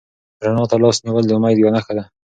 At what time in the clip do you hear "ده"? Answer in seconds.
1.97-2.03